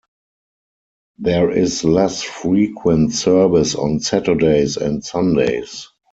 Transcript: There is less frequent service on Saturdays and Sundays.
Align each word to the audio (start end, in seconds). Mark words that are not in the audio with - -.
There 1.19 1.51
is 1.51 1.83
less 1.83 2.23
frequent 2.23 3.13
service 3.13 3.75
on 3.75 3.99
Saturdays 3.99 4.77
and 4.77 5.05
Sundays. 5.05 5.89